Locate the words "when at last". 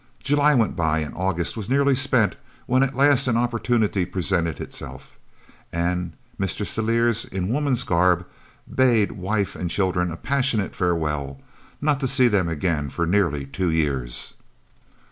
2.65-3.27